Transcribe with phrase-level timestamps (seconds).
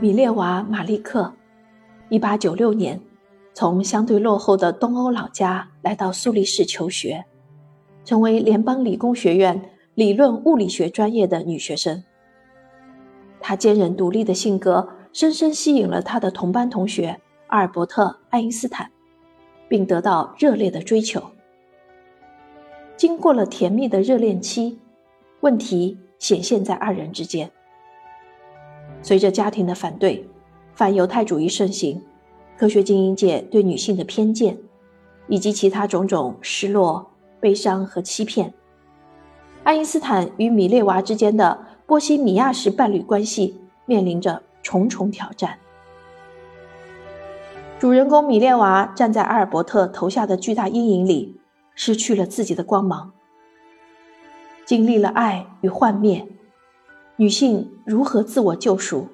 [0.00, 1.32] 米列娃·马利克
[2.10, 3.00] ，1896年
[3.54, 7.24] 从相对落后的东欧老家来到苏黎世求学，
[8.04, 12.02] 成为联邦理工学院理论物理学专业的女学生。
[13.40, 18.90] 她坚韧独立的性格深深吸引了她的同班同学阿尔伯特·爱因斯坦，
[19.68, 21.22] 并得到热烈的追求。
[22.96, 24.78] 经过了甜蜜的热恋期，
[25.40, 27.50] 问题显现在二人之间。
[29.04, 30.26] 随着家庭的反对，
[30.72, 32.00] 反犹太主义盛行，
[32.56, 34.56] 科学精英界对女性的偏见，
[35.28, 38.54] 以及其他种种失落、悲伤和欺骗，
[39.62, 45.58] 爱因斯坦与米列娃之间的波西米亚式伴侣关系面临着重重挑战。
[47.78, 51.38] 主人公米列娃站在阿尔伯特投下的巨大阴影里，
[51.74, 53.12] 失去了自己的光芒，
[54.64, 56.26] 经历了爱与幻灭。
[57.16, 59.06] 女性如何自我救赎？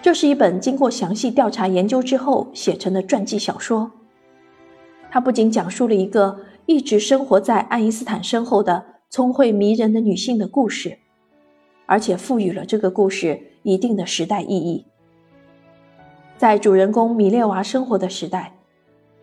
[0.00, 3.90] 这是一本经过详细调查研究之后写成的传记小说。
[5.10, 10.96] 它不仅讲述了一个一直生活在爱因斯坦身后的聪慧迷人的女性的故事，
[11.86, 14.86] 而且赋予了这个故事一定的时代意义。
[16.38, 18.54] 在主人公米列娃生活的时代，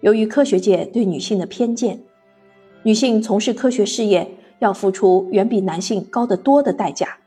[0.00, 2.00] 由于科学界对女性的偏见，
[2.84, 4.30] 女性从事科学事业。
[4.60, 7.18] 要付出远比男性高得多的代价，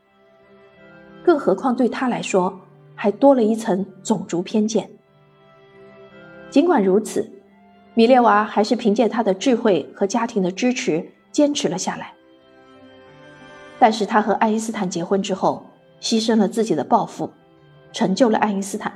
[1.22, 2.60] 更何况对他来说，
[2.94, 4.90] 还多了一层种族偏见。
[6.50, 7.30] 尽管如此，
[7.94, 12.12] 米列娃还是凭借他的智慧和家庭的支持坚持了下来。
[13.78, 15.64] 但是，他和爱因斯坦结婚之后，
[16.00, 17.30] 牺牲了自己的抱负，
[17.92, 18.92] 成就了爱因斯坦，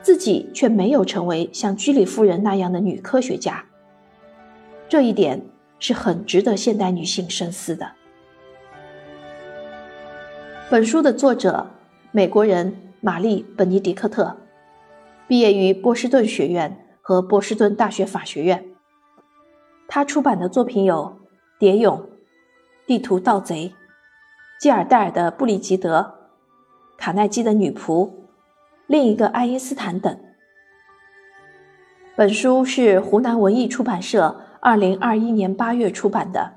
[0.00, 3.64] 自己却没有成为像居里夫人那样的女科学家。
[4.88, 5.42] 这一点。
[5.78, 7.92] 是很值得现代女性深思的。
[10.70, 11.66] 本书的作者，
[12.10, 14.36] 美国人玛丽·本尼迪克特，
[15.28, 18.64] 毕业于波士顿学院和波士顿大学法学院。
[19.86, 21.16] 他出版的作品有
[21.58, 21.98] 《蝶泳》
[22.86, 23.68] 《地图盗贼》
[24.60, 26.00] 《基尔戴尔的布里吉德》
[26.96, 28.06] 《卡耐基的女仆》
[28.86, 30.18] 《另一个爱因斯坦》等。
[32.16, 34.45] 本书是湖南文艺出版社。
[34.66, 36.54] 二零二一年八月出版的，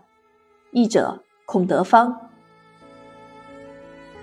[0.72, 2.32] 译者孔德芳。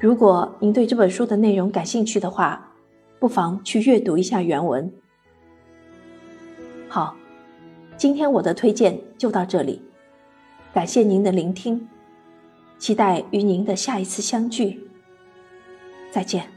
[0.00, 2.72] 如果您对这本书的内容感兴趣的话，
[3.20, 4.92] 不妨去阅读一下原文。
[6.88, 7.14] 好，
[7.96, 9.80] 今天我的推荐就到这里，
[10.74, 11.88] 感谢您的聆听，
[12.80, 14.90] 期待与您的下一次相聚。
[16.10, 16.55] 再见。